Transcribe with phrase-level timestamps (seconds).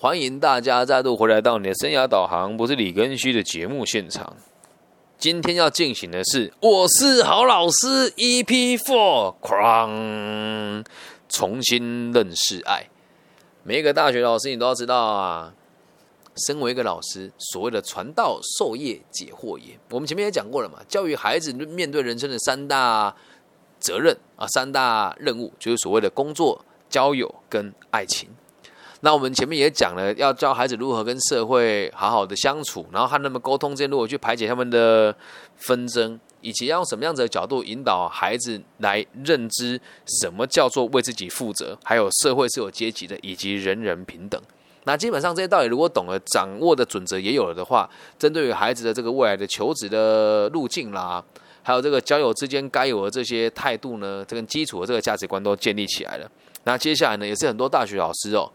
[0.00, 4.36] 欢迎大家再度回来到你的生涯导航，不是李根旭的节目现场。
[5.18, 10.84] 今天要进行的是《我是好老师》EP Four，哐，
[11.28, 12.86] 重新认识爱。
[13.64, 15.52] 每一个大学老师，你都要知道啊。
[16.46, 19.76] 身为一个老师，所谓的传道授业解惑也。
[19.90, 23.12] 我们前面也讲过了嘛，教育孩子面对人生的三大
[23.80, 28.28] 责任啊，三大任务，就是所谓的工作、交友跟爱情。
[29.00, 35.14] 那我们前面也讲了，要教孩子如何跟社会好好的相处，然后和他们沟通之间如何去排解他们的
[35.56, 39.80] 纷争，以及要用什么样子的角度引导孩子来认知
[40.20, 44.40] 什么叫做为自己负责，还有社会是有阶级的，以及人人平等。
[44.82, 51.22] 那基本上这些道理如果懂了，掌握的准则也有了的话，针对于孩子的这个未来的求职的路径啦，
[51.62, 56.28] 还有这个交友之间该有的这些态度呢，这个基础的这个价值观都建立起来了。
[56.64, 58.50] 那接下来呢，也是很多大学老师哦。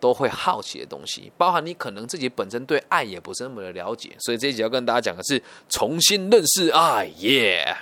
[0.00, 7.76] 都会好奇的东西，包含你可能自己本身对爱也不是那么的了解，所以这一集要跟大家讲的是重新认识爱耶。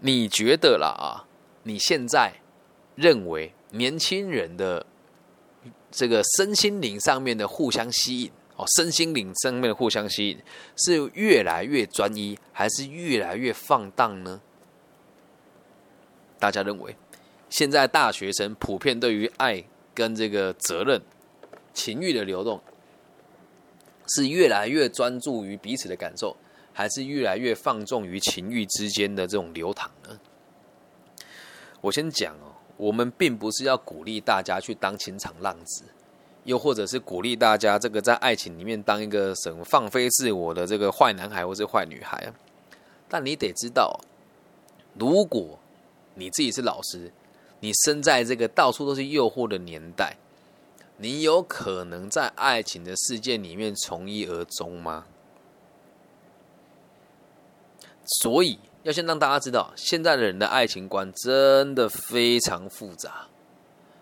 [0.00, 1.28] 你觉得啦啊？
[1.64, 2.32] 你现在
[2.96, 4.84] 认为年轻人的
[5.90, 10.38] 这个身心灵上面的互相吸引哦，身心灵上面的互相吸引
[10.76, 14.40] 是越来越专一，还是越来越放荡呢？
[16.38, 16.96] 大家认为
[17.48, 19.62] 现在大学生普遍对于爱？
[19.94, 21.02] 跟这个责任、
[21.74, 22.60] 情欲的流动，
[24.06, 26.36] 是越来越专注于彼此的感受，
[26.72, 30.18] 还是越来越放纵于情欲之间的这种流淌呢？
[31.82, 35.84] 我先讲哦，我们并不是要鼓励大家去当情场浪子，
[36.44, 42.34] 又或者是鼓励大家这个在爱情里面当一个什么放飞自我的这个坏男孩或者坏女孩啊。
[43.08, 44.00] 但你得知道，
[44.98, 45.58] 如果
[46.14, 47.12] 你自己是老师。
[47.62, 50.16] 你生在这个到处都是诱惑的年代，
[50.96, 55.06] 你有可能在爱情的世界里面从一而终吗？
[58.04, 63.28] 所以要先让大家知道，现在的人的爱情观真的非常复杂。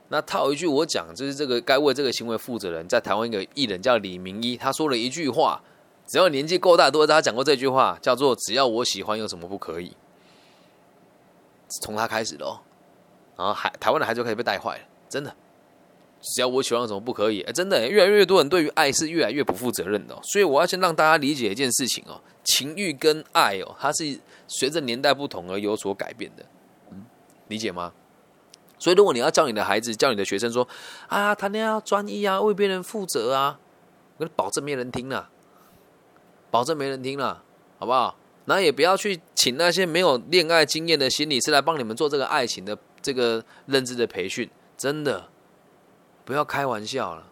[0.08, 5.62] 那套一句我讲，就是这个该为这个行为负责人，在台湾一个艺人叫李明一，他说了一句话，
[6.06, 9.94] 只要年纪够大，都知道他讲过这句话，叫做“只要我喜欢，有什么不可以”。
[11.82, 12.60] 从他开始的哦。
[13.36, 15.34] 然后海台湾的孩子就开始被带坏了，真的。
[16.22, 17.40] 只要我喜欢什么不可以？
[17.40, 20.14] 哎，真的，越来越多人对于爱是越来越不负责任的。
[20.22, 26.44] 所以我要先让大家理解一件事情哦，情欲跟爱哦，它是随着年代不同而有所改变的，
[27.48, 27.94] 理解吗？
[28.78, 30.68] 所以如果你要教你的孩子、教你的学生说
[31.08, 33.58] 啊，谈恋爱要专一啊，为别人负责啊，
[34.18, 35.30] 我保证没人听了，
[36.50, 37.42] 保证没人听了，
[37.78, 38.14] 好不好？
[38.44, 42.76] 那也不要去请那些没有恋爱经验的心理师来帮你们做这个爱情的。
[43.02, 45.28] 这个认知的培训，真的
[46.24, 47.26] 不要开玩笑了，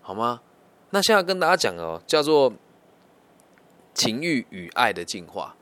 [0.00, 0.40] 好吗？
[0.90, 2.52] 那现在跟大家讲哦，叫做
[3.94, 5.56] 情欲与爱的进化。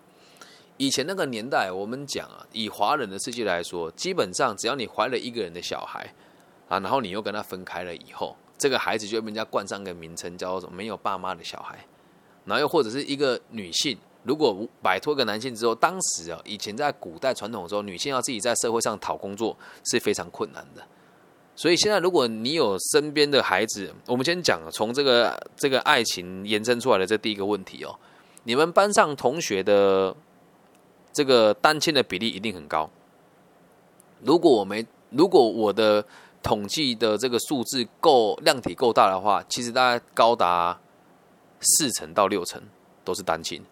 [0.76, 6.14] 以前那个年代，我们讲啊，以华人的世界来说，基本上只要你怀了一个人的小孩
[6.68, 11.78] 啊，然后你又跟他分开了以后，这个孩子就被人家冠上个名称，叫做没有爸妈的小孩。
[12.44, 13.98] 然后又或者是一个女性。
[14.22, 20.82] 如果摆脱个男性之后，当时啊，以前在古代传统的时候，女性要自己在社会上讨工作是非常困难的。
[21.56, 27.98] 所以现在，如果你有身边的孩子，我们先讲从这个这个爱情延伸出来的这第一个问题哦，
[28.44, 30.14] 你们班上同学的
[31.12, 32.88] 这个单亲的比例一定很高。
[34.22, 36.04] 如果我没如果我的
[36.42, 40.78] 统计的这个数字够量体够大的话，其实大概高达
[41.60, 42.62] 四成到六成
[43.04, 43.62] 都是单亲。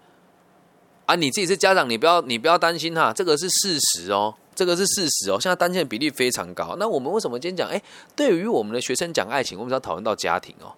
[1.09, 5.41] 啊，你自己是家长，你不要你不要担心哈，这个是事实哦，这个是事实哦。
[5.41, 7.67] 现在单亲比例非常高，那我们为什么今天讲？
[7.71, 7.83] 哎，
[8.15, 10.75] 对于我们的学生讲爱情，我们要讨论到家庭哦。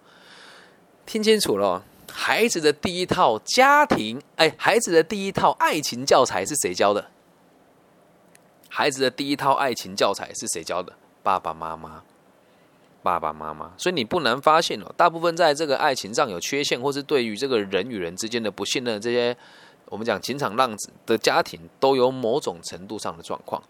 [1.05, 7.05] 听清楚了，孩子的第一套家庭，哎，孩子的第一套爱情教材是谁教的？
[8.69, 10.93] 孩子的第一套爱情教材是谁教的？
[11.21, 12.03] 爸爸妈妈，
[13.03, 13.73] 爸爸妈妈。
[13.77, 19.35] 所以你不难发现哦，大部分在这个爱情上有缺陷，或是对于这个人与人之间的不信任这些。
[19.91, 23.61] 我们讲情场浪子的家庭都有某种程度上的状况。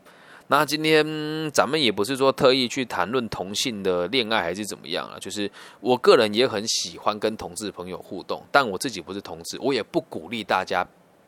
[0.50, 1.04] 那今天
[1.50, 10.86] 咱们也不是说特意去谈论同性的恋爱还是怎么样啊，就是我个人也很喜欢跟同志朋友互动，但我自己不是同志，我也不鼓励大家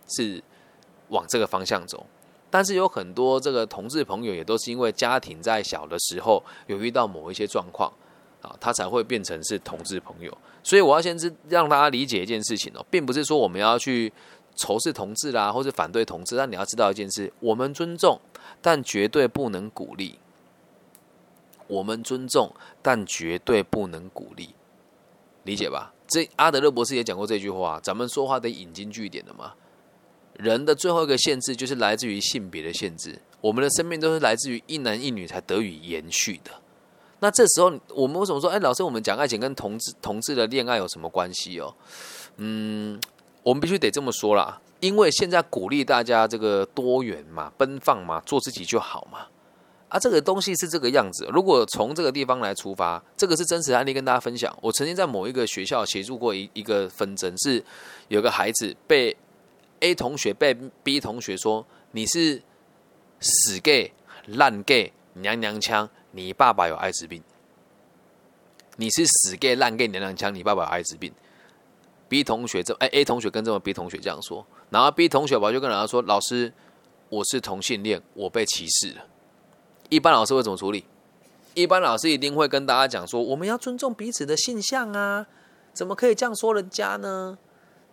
[0.08, 0.40] 是
[1.08, 2.06] 往这个方向走。
[2.52, 7.92] 但是有很多这个同志朋友也都是因为家庭在小的时候有遇到某一些状况
[8.44, 10.38] 啊，他才会变成是同志朋友。
[10.62, 14.14] 所以我要先知让大家理解一件事情哦，并不是说我们要去。
[14.56, 18.20] 仇视同志啦，或是反对同志，但你要知道一件事：我们尊重，
[18.62, 20.20] 但绝对不能鼓励。
[21.68, 24.54] 我们尊重，但绝对不能鼓励，
[25.44, 25.94] 理解吧？
[26.08, 29.54] 这阿德勒博士也讲过这句话，咱们说话得引经据典的嘛。
[30.34, 36.52] 人的最后一个限制就是来自于性别的限制，我们的生命都是来自于一男一女才得以延续的。
[37.20, 41.74] 那这时候我们为什么说，哎，老师，我们讲爱情跟同志同志的恋爱有什么关系哦？
[42.38, 43.00] 嗯，
[43.44, 49.28] 我们必须得这么说啦，因为现在鼓励大家这个多元嘛、奔放嘛、做自己就好嘛。
[49.90, 51.30] 啊，这个东西是这个样子。
[51.32, 54.58] 如果从这个地方来出发，这个是真实案例跟大家分享。
[54.60, 57.64] 我曾经在某一个学校协助过一一个纷争，是
[58.08, 59.16] 有个孩子被
[59.82, 62.42] A 同学被 B 同学说你是
[63.20, 63.92] 死 gay、
[64.26, 67.22] 烂 gay、娘娘腔，你爸爸有艾滋病。
[68.78, 71.14] 你是死 gay、烂 gay、娘娘腔，你爸爸有艾滋病。
[72.14, 76.54] B 同学这哎 A 同学跟这么 B 同学这样说，然后 B 同学吧就跟老师说：“老师，
[77.10, 79.04] 我是同性恋，我被歧视了。”
[79.90, 80.86] 一般老师会怎么处理？
[81.56, 85.26] 一般老师一定会跟大家讲说：我们要尊重彼此的性向啊，
[85.74, 87.36] 怎么可以这样说人家呢？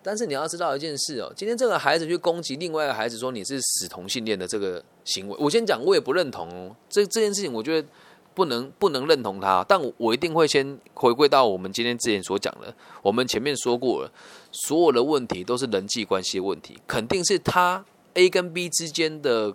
[0.03, 6.77] 但是你要知道一件事哦，今天这个孩子去攻击另外一个孩子，说你是死同性恋的这个行为，我先讲，我也不认同哦。
[6.91, 7.89] 这这件事情，我觉得
[8.35, 12.75] 不能不能认同他，但我一定会先回归到我们今天之前所讲的。
[13.03, 14.12] 我们前面说过了，
[14.53, 17.85] 所有的问题都是人际关系问题，肯定是他
[18.15, 19.55] A 跟 B 之间的。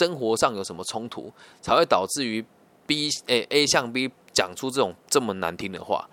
[0.00, 1.32] 生活上有什么冲突，
[1.62, 2.44] 才会导致于
[2.88, 6.08] B 诶 A 向 B 讲出这种这么难听的话？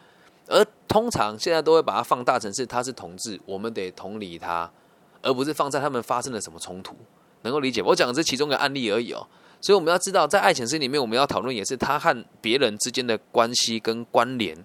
[0.45, 4.71] 而通常现在都会把它放大成是他是同志，我们得同理他，
[5.23, 6.95] 而不是放在他们发生了什么冲突，
[7.41, 7.81] 能够理解？
[7.81, 9.25] 我讲的是其中一个案例而已哦。
[9.63, 14.55] 所以我们要知道，在爱情事里面，我们要讨论也是他和别人之间的关系跟关联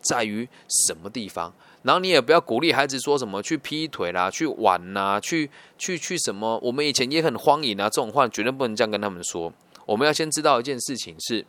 [0.00, 0.48] 在于
[0.86, 1.54] 什么地方。
[1.82, 6.58] 然后你也不要鼓励孩子说什么去劈腿啦、去玩啦、去去去什么。
[6.58, 9.52] 我们以前也很荒淫啊，这种话绝对不能这样跟他们说。
[9.86, 11.46] 我们要先知道一件事情是，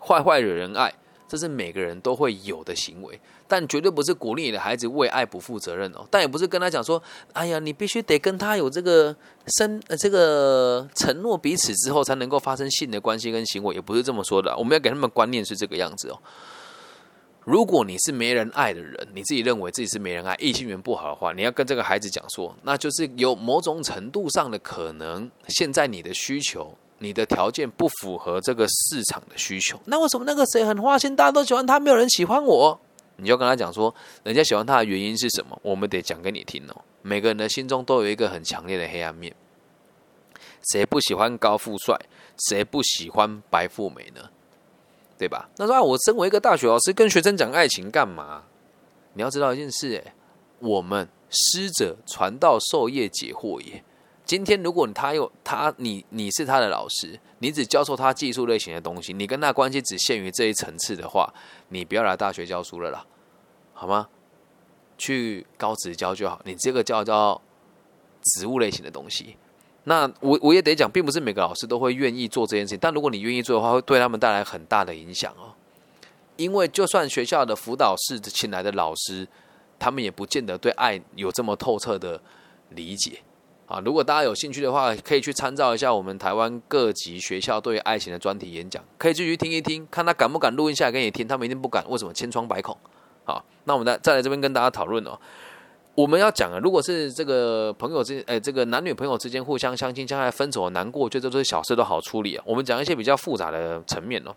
[0.00, 0.92] 坏坏惹人爱，
[1.28, 3.18] 这是每个人都会有的行为，
[3.48, 6.06] 但绝对不是鼓励你的孩子为爱不负责任哦。
[6.10, 7.02] 但也不是跟他讲说，
[7.32, 9.14] 哎呀，你必须得跟他有这个
[9.58, 14.56] 生呃这个承诺彼此之后才能够发生性的关系跟行为，也不是这么说的。
[14.56, 16.18] 我们要给他们观念是这个样子哦。
[17.44, 29.78] 如果你是没人爱的人，你自己认为自己是没人爱，异性缘不好的话，你要跟这个孩子讲说，那就是有某种程度上的可能，现在你的需求、你的条件不符合这个市场的需求。
[29.84, 32.80] 那为什么那个谁很花心，大家都喜欢他，没有人喜欢我？
[33.16, 33.94] 你就跟他讲说，
[34.24, 35.58] 人家喜欢他的原因是什么？
[35.62, 36.82] 我们得讲给你听哦。
[37.02, 39.34] 每个人的心中都有一个很强烈的黑暗面，
[40.70, 41.98] 谁不喜欢高富帅？
[42.48, 44.20] 谁不喜欢白富美呢？
[45.16, 45.48] 对吧？
[45.56, 48.42] 那说啊我身为一个大学老师，跟学生讲爱情干嘛？
[49.14, 50.14] 你要知道一件事，哎，
[50.58, 53.82] 我们师者传道授业解惑也。
[54.26, 61.32] 今天如果他有他，你你是他的老师，你只教授他技术类型的东西，你跟他关系只限于这一层次的话，
[61.68, 63.06] 你不要来大学教书了啦，
[63.72, 64.08] 好吗？
[64.98, 67.40] 去高职教就好，你这个教叫
[68.22, 69.36] 植物类型的东西。
[69.84, 72.78] 那我我也得讲，并不是每个老师都会愿意做这件事情。
[72.80, 75.54] 但如果你愿意做的话，会对他们带来很大的影响哦。
[76.36, 79.28] 因为就算学校的辅导室请来的老师，
[79.78, 82.20] 他们也不见得对爱有这么透彻的
[82.70, 83.20] 理解
[83.66, 83.80] 啊。
[83.84, 91.26] 如果大家有兴趣的话，可以去参照一下我们台湾各级学校对爱情的专题演讲，可以继续听一听，看他敢不敢录音下来给你听。
[91.26, 92.12] 他们一定不敢，为什么？
[92.12, 92.76] 千疮百孔。
[93.24, 95.18] 好，那我们再再来这边跟大家讨论哦。
[95.94, 102.44] 我们要讲啊，如果是这个朋友之，诶，这个男女朋友之间互相相亲相爱，分手难过，觉得这些小事都好处理啊。
[102.46, 104.34] 我们讲一些比较复杂的层面哦。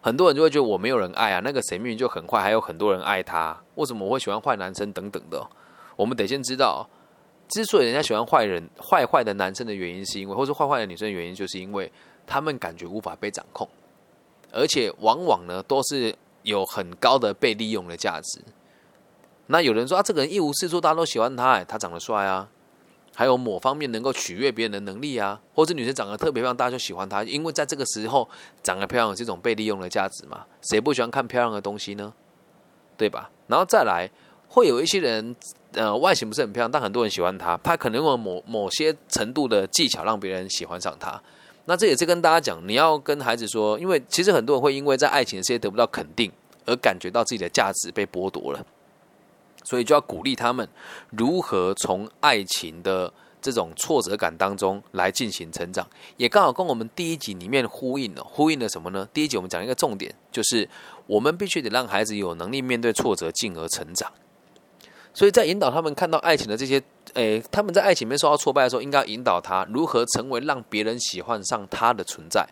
[0.00, 5.44] 很多人就会觉得我没有人爱啊，那个谁命运就很坏，还有很多人爱他，为什么我会喜欢坏男生等等的？
[5.94, 6.88] 我们得先知道，
[7.48, 11.90] 之所以人家喜欢坏人、坏坏的男生的原因，是因为，或者坏坏的女生的原因，就是因为
[12.26, 13.68] 他们感觉无法被掌控，
[14.52, 18.40] 而且往往呢都是有很高的被利用的价值。
[19.46, 22.48] 那有人说啊，这个人一无是处，大家都喜欢他，哎，他长得帅啊，
[23.14, 28.28] 还有某方面能够取悦别人的能力啊，或者女生长得特别漂亮，大家就喜欢她，因为在这个时候
[28.64, 32.12] 长得漂亮有这种被利用的价值嘛，谁不喜欢看漂亮的东西呢？
[32.96, 33.30] 对吧？
[33.46, 34.10] 然后再来，
[34.48, 35.34] 会有一些人，
[35.72, 41.20] 呃，外形不是很漂亮，但很多人喜欢他，他可能有某某些程度的技巧让别人喜欢上他。
[41.66, 46.30] 那这也是跟大家讲，你要跟孩子说，因为其实很多人会因为在爱情的世界得不到肯定，
[46.64, 48.64] 而感觉到自己的价值被剥夺了。
[49.64, 50.68] 所以就要鼓励他们
[51.10, 53.12] 如何从爱情的
[53.42, 55.84] 这种挫折感当中来进行成长，
[56.16, 58.22] 也刚好跟我们第一集里面呼应了。
[58.22, 59.08] 呼应了什么呢？
[59.12, 60.68] 第一集我们讲一个重点，就是
[61.08, 64.12] 我们必须得让孩子有能力面对挫折，进而成长。
[65.16, 66.82] 所以在引导他们看到爱情的这些，
[67.14, 72.46] 诶，他们在爱情里面受到挫败的时候，应该引导他如何成为让别人喜欢上他的存在，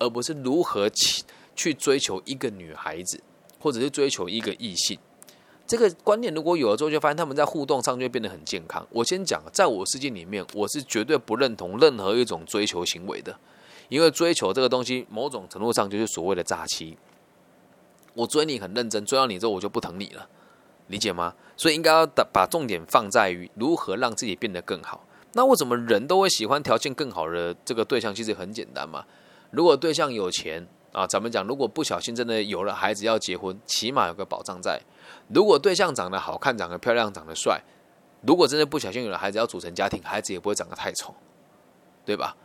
[0.00, 0.90] 而不是如何
[1.54, 3.22] 去追求一个女孩子，
[3.60, 4.98] 或者是追求一个异性。
[5.64, 8.84] 这个观念如果有了之后，就发现他们在互动上就会变得很健康。
[8.90, 13.38] 我先讲，在我世界里面，我是绝对不认同任何一种追求行为的，
[13.88, 16.98] 因为追求这个东西，某种程度上就是所谓的诈欺。
[18.14, 20.28] 我追你很认真，追到你之后我就不疼你了，
[20.88, 21.34] 理解吗？
[21.56, 25.04] 所以应该要把重点放在于如何让自己变得更好。
[25.32, 28.14] 那为什么人都会喜欢条件更好的这个对象？
[28.14, 29.04] 其实很简单嘛。
[29.50, 34.80] 如果对象有钱啊，咱们讲，如果不小心真的有了孩子要结婚，起码有个保障在。
[35.28, 37.62] 如果对象长得好看、长得漂亮、长得帅，
[38.26, 41.14] 如果真的不小心有了孩子要组成家庭，孩子也不会长得太丑，
[42.04, 42.36] 对吧？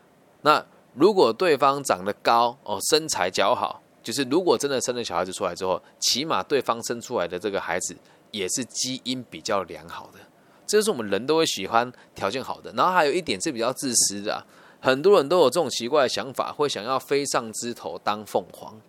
[0.42, 7.96] 那如果对方长得高哦，身材姣好，就是如果真的生了小孩子出来之后，起码对方生出来的这个孩子
[8.34, 10.20] 也是基因比较良好的，
[10.68, 12.74] 这就是我们人都会喜欢条件好的。
[12.74, 14.46] 然后还有一点是比较自私的，
[14.82, 18.82] 很多人都有这种奇怪的想法，会想要飞上枝头当凤凰。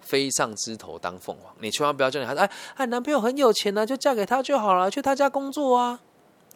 [0.00, 5.98] 飞上枝头当凤凰，你千万不要叫你孩子哎哎，男朋友很有钱呢，就嫁给他就好了，去他家工作啊，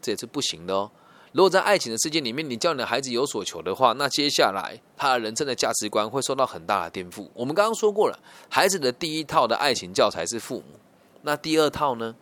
[0.01, 0.89] 这也是不行的哦。
[1.33, 7.29] 如果在爱情的世界里面，你叫你的孩子有所求的话，那接下来他的人生的价值观会受到很大的颠覆。
[7.35, 8.17] 我们刚刚说过了，
[8.49, 10.79] 孩子的第一套的爱情教材是父母，
[11.23, 12.15] 那第二套呢？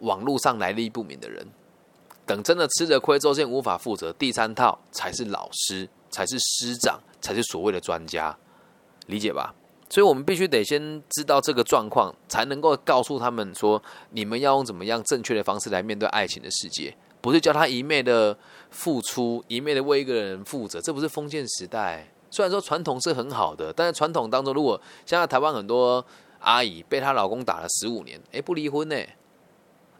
[0.00, 1.44] 网络上来历不明的人，
[2.24, 4.12] 等真的吃了亏之后，无法负责。
[4.12, 8.36] 第三套才是老师，才是师长，才是所谓的专家。
[9.06, 9.52] 理解吧，
[9.90, 18.38] 所以我们必须得先知道这个状况，才能够告诉他们说，你们要用怎么样正确的方式来面对爱情的世界，不是叫他一昧的
[18.70, 22.06] 付出，一昧的为一个人负责，这不是封建时代。
[22.30, 26.04] 虽然说传统是很好的，但是传统当中，如果现在台湾很多
[26.40, 28.96] 阿姨被她老公打了十五年，哎，不离婚呢？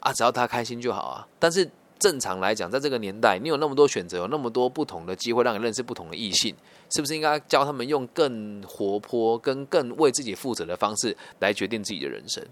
[0.01, 1.27] 啊，只要她开心就好啊。
[1.39, 1.69] 但是
[1.99, 6.55] 正常来讲，在这个年代，你有那么多选择，有那么多不同的机会，让你认识不同的异性。
[6.91, 12.43] 是不是应该教他们用更活泼、跟更为自己负责的方式来决定自己的人生？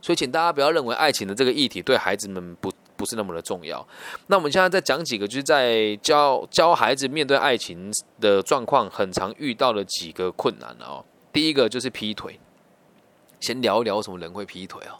[0.00, 3.86] 所以，请大家不要认为爱情的这个议题对孩子们不不是那么的重要。
[4.26, 11.04] 那我们现在再讲几个，就是在教教孩子面对爱情的状况，很常遇到的几个困难哦。
[11.32, 12.38] 第一个就是劈腿。
[13.44, 14.96] 先聊一聊什么人会劈腿哦。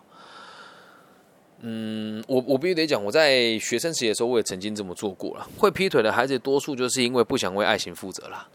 [1.66, 5.48] 嗯，我我必须得讲，我在学生时期的时候，我也曾经这么做过了。
[5.58, 8.46] 会劈腿的孩子，多数就是因为不想为爱情负责啦。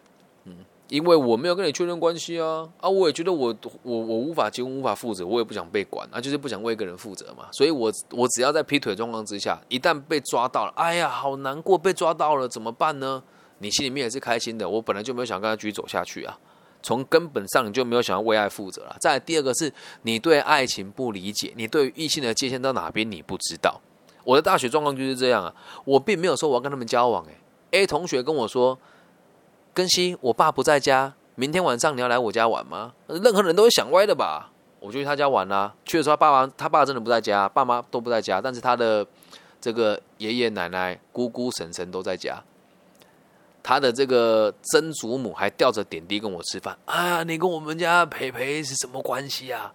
[0.45, 0.57] 嗯
[0.89, 7.45] 因为我没有跟你确认关系啊，啊，我也觉得我我我无法结婚，无法负责，我也不想被管，啊，就是不想为一个人负责嘛。
[7.51, 13.21] 所以，我我只要在劈腿状况之下，一旦被抓到了，哎呀，好难过，被抓到了怎么办呢？
[13.59, 16.35] 你心里面也是开心的，我本来就没有想跟他继续走下去啊。
[16.81, 18.95] 从根本上你就没有想要为爱负责了。
[18.99, 19.71] 再第二个是
[20.03, 23.79] 你对爱情不理解，你对异性的界限到哪边你不知道。
[24.23, 25.53] 我的大学状况就是这样啊，
[25.85, 27.25] 我并没有说我要跟他们交往，
[27.71, 28.77] 诶 a 同学跟我说。
[29.71, 32.91] 根熙，我爸不在家，明天晚上你要来我家玩吗？
[33.07, 34.51] 任何人都会想歪的吧？
[34.79, 35.73] 我就去他家玩啦。
[35.85, 39.05] 去的时候，爸爸他爸真的不在家，爸妈都不在家，但是他的
[39.61, 42.43] 这个爷爷奶奶、姑姑、婶婶都在家。
[43.69, 46.75] 他的这个曾祖母还吊着点滴跟我吃饭。
[46.85, 49.71] 啊，你跟我们家培培是什么关系啊？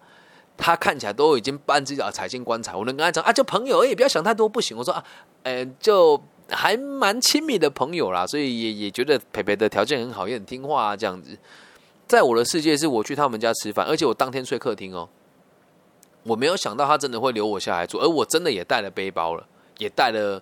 [0.57, 2.75] 他看起来都已经半只脚踩进棺材。
[2.75, 4.75] 我能跟他讲啊，就朋友，也不要想太多，不行。
[4.75, 5.01] 我说啊，
[5.43, 6.21] 呃，就。
[6.47, 11.35] 还蛮亲密的朋友啦，所以也也觉得培培的条件很好，也很听话啊，这样子。
[12.07, 15.09] 在我的世界，是我去他们家吃饭，而且我当天睡客厅哦。
[16.21, 19.43] 我没有想到他真的会留我下来住，而我真的也带了背包了，
[19.79, 20.39] 也带了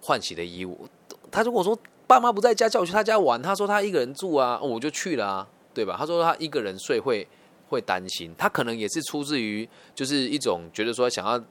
[0.00, 0.88] 换洗的衣物。
[1.30, 5.96] 他如果说爸妈不在家，叫我去他家玩，他说他一个人住啊，我就去了啊，对吧？
[5.98, 7.26] 他说他一个人睡会
[7.68, 11.42] 会担心，他可能也是出自于就是一种觉得说想要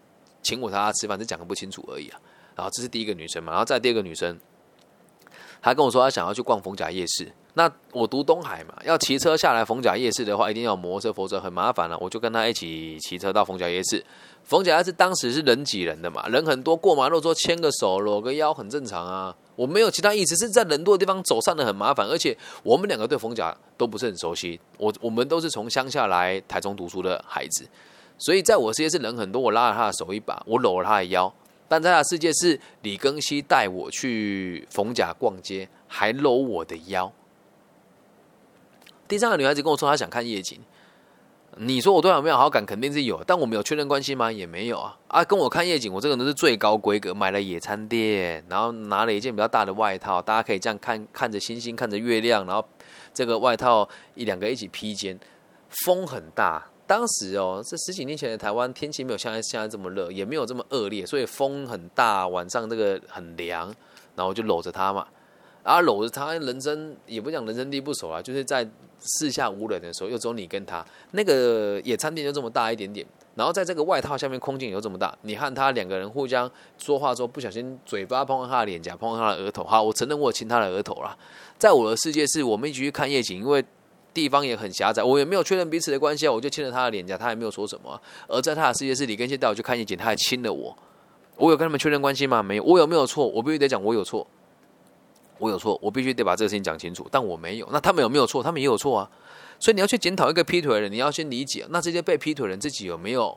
[0.43, 2.19] 请我他吃饭，这讲的不清楚而已啊。
[2.55, 4.39] 然后这是第一个女生嘛，然后再第二个女生，
[5.61, 7.31] 她跟我说她想要去逛逢甲夜市。
[7.53, 11.97] 那我读东海嘛，要骑车下来逢甲夜市的话，一定要摩托车，否则很麻烦了。
[11.99, 14.01] 我就跟他一起骑车到逢甲夜市。
[14.45, 19.35] 逢甲夜市当时是人挤人的嘛，人很多，过马路说牵个手、搂个腰很正常啊。
[19.57, 24.57] 我没有其他意思，是在人多的地方走散的很麻烦，而且我们两个对逢甲都不是很熟悉。
[24.77, 27.67] 我我们都是从乡下来台中读书的孩子，
[28.17, 31.31] 所以在我世界是人很多，我拉了他的手一把，我搂了他的腰。
[31.67, 37.11] 但在他的世界是李庚希带我去逢甲逛街，还搂我的腰。
[39.11, 40.57] 第三个女孩子跟我说她想看夜景，
[41.57, 42.65] 你说我对她有没有好感？
[42.65, 44.31] 肯定是有，但我们有确认关系吗？
[44.31, 44.97] 也没有啊。
[45.09, 52.65] 啊，跟我看夜景，我这个人是最高规格，买了野餐垫，然后拿了一件比较大的外套，大家可以这样看看着星星，看着月亮，然后
[53.13, 55.19] 这个外套一两个一起披肩，
[55.83, 56.65] 风很大。
[56.87, 63.75] 当时哦，这十几年前的台湾天气没有像现在这么热，也没有这么恶劣，所以风很大，晚上这个很凉，
[64.15, 65.05] 然后就搂着她嘛，
[65.63, 68.67] 然后搂着他，人生也不讲人生地不熟啊，就是在
[68.99, 81.17] 四下无人的时候，又只有你跟他，那个野餐垫就这么大一点点，然后在这个外套下面空间有这么大，你和他两个人互相说话之后，不小心嘴巴碰到他的脸颊，碰到他的额头，好，我承认我亲他的额头了。
[81.57, 83.63] 在我的世界是我们一起去看夜景，因为
[84.13, 87.99] 地方也很狭窄，我也没有确认彼此的关系啊，我就亲了他的脸颊，他也没有说什么。
[88.27, 90.75] 而在他的世界是李根先带我去看夜景，他还亲了我，
[91.37, 92.43] 我有跟他们确认关系吗？
[92.43, 93.27] 没有，我有没有错？
[93.27, 94.27] 我必须得讲我有错。
[95.41, 97.07] 我有错，我必须得把这个事情讲清楚。
[97.11, 98.43] 但我没有，那他们有没有错？
[98.43, 99.09] 他们也有错啊。
[99.59, 103.35] 所以你要去检讨一个劈腿的人，你要先理解，那这些被劈腿人自己有没有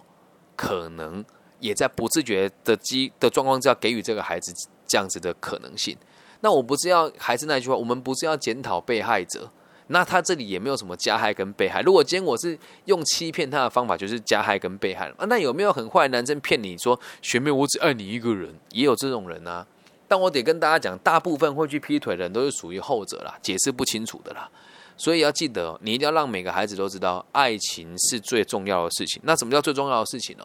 [0.54, 1.24] 可能
[1.60, 4.52] 也在不自觉的机的状况之下给予这个孩子
[4.86, 5.96] 这样子的可能性？
[6.40, 9.50] 那我不是要还是那句话，我们不是要检讨被害者。
[9.88, 11.82] 那他这里也没有什么加害跟被害。
[11.82, 15.26] 如果今天我是用欺骗他的方法，就是加害跟被害啊。
[15.28, 18.54] 那有没有很坏的男生骗你说学妹我只爱你一个人？
[18.72, 19.66] 也有这种人啊。
[20.06, 24.50] 但我得跟大家讲，大部分会去劈腿的人都是属于后者啦，解释不清楚的啦。
[24.96, 29.20] 所以要记得，你一定要让每个孩子都知道，爱情是最重要的事情。
[29.24, 30.44] 那什么叫最重要的事情呢？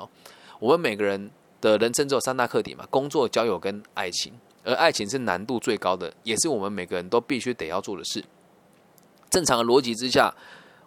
[0.60, 1.30] 我们每个人
[1.62, 4.34] 的人生只有三大课题嘛：工作、交友跟爱情。
[4.64, 8.24] 而爱情是难度最高的，也是我们每个人都必须得要做的事。
[9.30, 10.34] 正常的逻辑之下，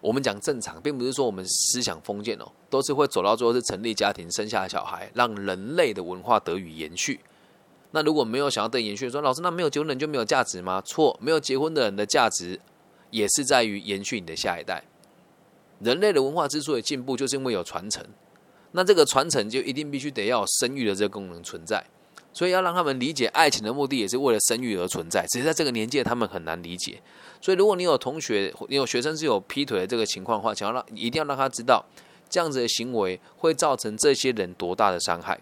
[0.00, 7.20] 我们讲正常，并不是说我们思想封建哦，都是会走到最后是成立家庭、生下小孩，让人类的文化得以延续。
[7.92, 10.82] 那如果没有想要得延续，说老师，那没有结婚的人就没有价值吗？
[10.84, 12.58] 错，没有结婚的人的价值
[13.10, 14.82] 也是在于延续你的下一代。
[15.80, 18.04] 人类的文化之所以进步，就是因为有传承。
[18.72, 21.84] 那这个传承就一定必须得要有生育的这个功能存在。
[22.32, 25.26] 所以要让他们理解爱情的目的，也是为了生育而存在。
[25.28, 26.98] 只是在这个年纪，他们很难理解。
[27.42, 31.84] 所以如果你有同学，你有学生是有劈腿的这个情况的话，想要让一定要让他知道，
[32.30, 35.38] 这样子的行为会造成这些人多大的伤害。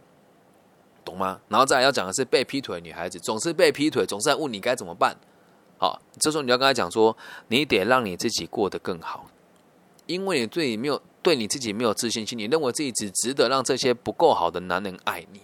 [1.10, 1.40] 懂吗？
[1.48, 5.16] 然后再来要讲的是被劈腿的女孩子，总是被劈腿，总是在问你该怎么办。
[5.76, 7.16] 好，这时候你要跟他讲说，
[7.48, 9.26] 你得让你自己过得更好，
[10.06, 15.40] 因为你对你没有对你自己没有自信心，你认为自己只值得让这些不够好的男人爱你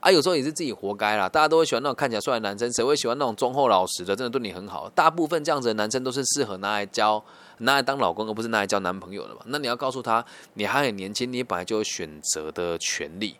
[0.00, 0.10] 啊。
[0.10, 1.28] 有时候也是自己活该啦。
[1.28, 4.88] 大家都会喜欢那种看起来帅的男生，谁会喜欢那种忠厚老实的，真的对你很好？
[4.90, 7.22] 大部分这样子的男生都是适合拿来交、
[7.58, 9.42] 拿来当老公，而不是拿来交男朋友的嘛。
[9.46, 13.36] 那你要告诉他，你还很年轻，你本来就有选择的权利。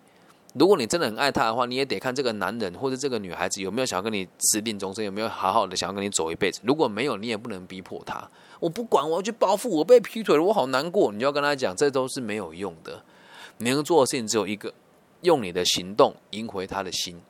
[0.58, 6.60] 如果你真的很爱他的话，你也得看这个男人或者这个女孩子有没有想要跟你私定终身，有没有好好的想要跟你走一辈子。
[6.64, 8.26] 如果没有，你也不能逼迫他。
[8.58, 11.12] 我不管，我要去报复，我被劈腿了，我好难过。
[11.12, 13.02] 你就要跟他讲，这都是没有用的。
[13.58, 14.72] 你能做的事情只有一个，
[15.20, 17.20] 用你的行动赢回他的心，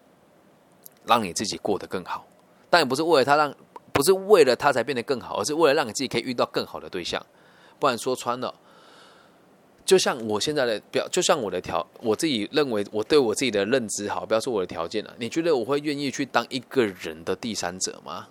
[1.05, 2.25] 让你自己过得更好。
[2.71, 3.53] 但也不是为了他让，
[3.93, 7.21] 不是为了他才变得更好，而是为了让你自己可以遇到更好的对象。
[7.81, 8.55] 不然说穿了。
[9.87, 15.15] 就像我现在的表，就像我的条，我自己认为我对我自己的认知好，不要说我的条件了。
[15.19, 18.27] 你觉得我会愿意去当一个人的第三者吗？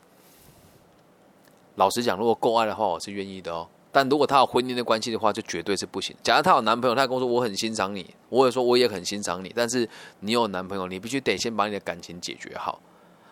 [1.77, 3.67] 老实讲，如果够爱的话，我是愿意的哦。
[3.91, 6.13] 但如果他有婚姻的关系的话，就绝对是不行。
[6.21, 9.87] 假如他有男朋友，他跟我说我很欣赏你，我也说我也很欣赏你，但是
[10.19, 12.81] 你有男朋友，你必须得先把你的感情解决好。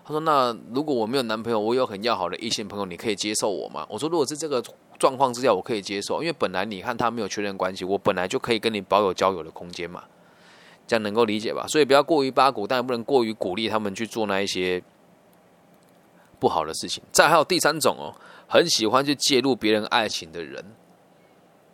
[0.05, 4.61] 他说：“那如果我没有男朋友，我有很要好的异性朋友，你可以接受我吗？”我说：“如果是这个
[4.99, 10.03] 状况之下，我可以接受，因为本来你和他没有确认关系，我本来就可以跟你保有交友的空间嘛，
[10.87, 11.65] 这样能够理解吧？
[11.67, 14.81] 所以不要过于八股，但也不能过于鼓励他们去做那一些
[16.39, 17.03] 不好的事情。
[17.11, 18.13] 再还有第三种哦，
[18.47, 20.63] 很喜欢去介入别人爱情的人。”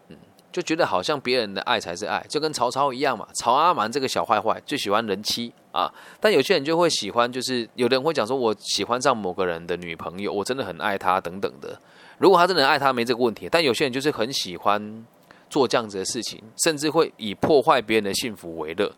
[0.10, 0.18] 嗯
[0.52, 3.28] 就觉得好像别人的爱才是爱，就跟曹操一样嘛。
[3.36, 11.80] 曹阿瞒这个小坏坏最喜欢人妻啊，但有些人就会喜欢，就是有的人会讲说，我喜欢上某个人的女朋友，我真的很爱她等等的。
[12.20, 13.50] 如果他真的爱她，没这个问题。
[13.50, 15.06] 但有些人就是很喜欢
[15.50, 18.94] 做这样子的事情，甚至会以破坏别人的幸福为乐。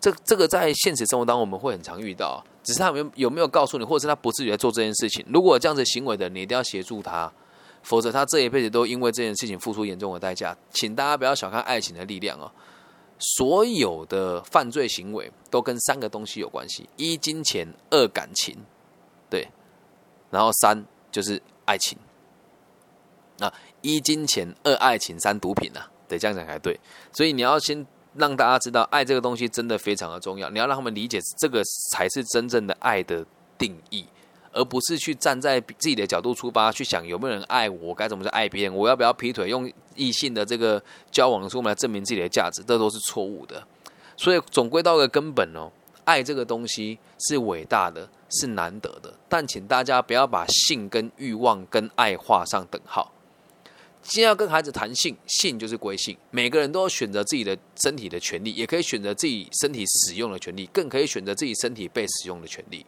[0.00, 5.22] 这这个在现实生活当中我们会很常遇到，只是他有有没有告诉你，或者是他不自觉做这件事情。
[5.28, 7.30] 如果这样子行为的，你一定要协助他。
[7.82, 10.54] 否则，他这一辈子都因为这件事情付出严重的代价。
[10.70, 12.52] 请大家不要小看爱情的力量哦！
[13.18, 18.54] 所有的犯罪行为都跟三个东西有关系：一金钱，二感情，
[19.30, 19.48] 对，
[20.30, 21.96] 然后三就是爱情。
[23.40, 26.78] 那一金钱，二爱情，三毒品啊，得这样讲才对。
[27.12, 30.48] 所以你要先让大家知道，爱这个东西真的非常的重要。
[30.50, 33.26] 你要让他们理解，这个才是真正的爱的
[33.58, 34.06] 定义。
[34.52, 43.64] 而不是去站在自己的角度出发去想有没有人爱我，该怎么去爱别人，我要不要劈腿，用异性的这个交往的时候来证明自己的价值，这都是错误的。
[44.16, 45.70] 所以总归到个根本哦，
[46.04, 53.12] 爱这个东西是伟大的，是难得的，但请大家不要把性跟欲望跟爱画上等号。
[54.02, 62.84] 既要跟孩子谈性，性就是归性，每个人都有选择自己的身体的权利，也可以选择自己身体使用的权利，更可以选择自己身体被使用的权利。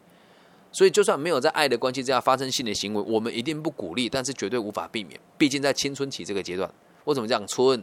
[0.72, 5.20] 所以，就算没有在爱的关系之下发生性的行为，我们一定不鼓励，但是绝对无法避免。
[5.36, 6.72] 毕竟在青春期这个阶段，
[7.04, 7.82] 为什么讲春？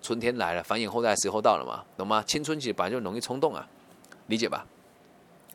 [0.00, 2.24] 春天来了，繁衍后代的时候到了嘛，懂吗？
[2.26, 3.68] 青春期本来就容易冲动啊，
[4.26, 4.66] 理解吧？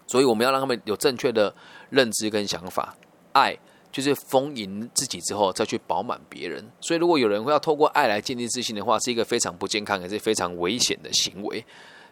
[0.05, 1.53] 所以我们要让他们有正确的
[1.89, 2.95] 认知跟想法，
[3.33, 3.57] 爱
[4.01, 6.63] 就是丰盈自己之后再去饱满别人。
[6.79, 11.63] 所以，如果有人会要透过爱来建立自信的话，是一个非常不健康也是非常危险的行为。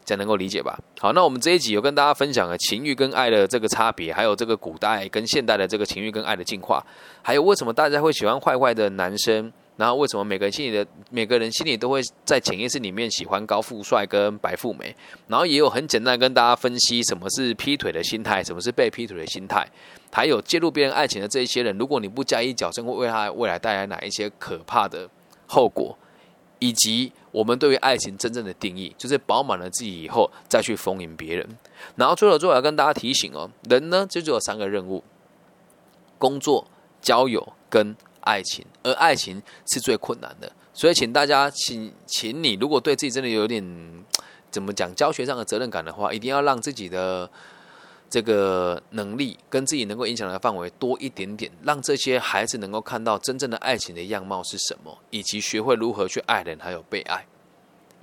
[0.04, 0.80] 这样能够理解吧？
[1.00, 6.86] 好，那我们这一集有跟大家分享了情欲跟爱的这个差别，还有这个古代跟现代的这个情欲跟爱的进化，
[7.24, 14.95] 还有为什么大家会喜欢坏坏的男生，然后为什么每个人心里的每个人心里都会在潜意识里面喜欢高富帅跟白富美，
[15.27, 19.67] 然后也有很简单跟大家分析什么是劈腿的心态，什么是被劈腿的心态，
[20.11, 25.09] 还有介入别人爱情的这一些人，如果你不加以矫正，会为他未来带来哪一些可怕的
[25.47, 25.97] 后果，
[26.59, 27.11] 以及。
[27.35, 31.45] 我们对于爱情真正的定义，就是饱满了自己以后再去丰盈别人。
[31.97, 35.03] 然后最后最后要跟大家提醒哦，人呢就只有三个任务：
[36.17, 36.65] 工作、
[37.01, 37.93] 交友跟
[38.25, 38.65] 爱情。
[38.83, 43.63] 而爱情是最困难的，所以请大家请请你，如果对自己真的有点
[44.51, 47.31] 怎么讲教学上的责任感的话，一定要让自己的。
[48.07, 57.25] 这个能力跟自己能够影响的范围多一点点，让这些孩子能够看到真正的爱情的样貌是什么，以及学会如何去爱人，还有被爱。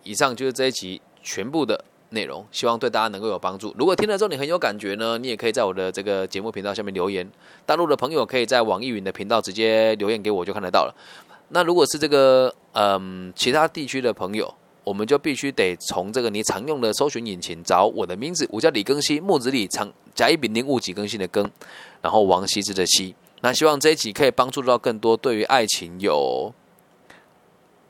[0.02, 3.74] 以上就是这一集全部的内容，希望对大家能够有帮助。
[3.78, 7.28] 如果听了之后你很有感觉呢，你也可以在我的这个节目频道下面留言。
[7.66, 10.94] 大陆的朋友可以在网易云的频道直接留言给我，就看得到了。
[11.48, 21.48] 那如果是这个嗯其他地区的朋友，我们就必须得从这个你常用的搜寻引擎找我的名字，我叫李更新，木子李长甲乙丙丁戊己更新的更，
[22.00, 23.14] 然后王羲之的羲。
[23.42, 26.52] 那希望这一集可以帮助到更多对于爱情有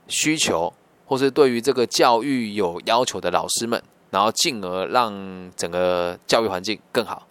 [0.08, 0.72] 需求，
[1.06, 3.82] 或是对于这个教育有要求的老师们，
[4.12, 5.11] 然后进而让
[5.57, 7.27] 整个教育环境更好。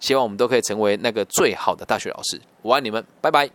[0.00, 2.40] 希望我们都可以成为那个最好的大学老师。
[2.62, 3.50] 我爱你们，拜拜。